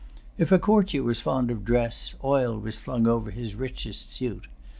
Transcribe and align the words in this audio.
If 0.35 0.51
a 0.51 0.57
courtier 0.57 1.03
was 1.03 1.21
fond 1.21 1.51
of 1.51 1.63
dress, 1.63 2.15
oil 2.23 2.57
was 2.57 2.79
flung 2.79 3.05
over 3.05 3.29
his 3.29 3.53
richest 3.53 4.11
suit. 4.15 4.47